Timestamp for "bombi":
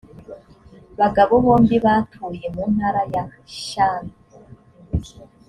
1.43-1.75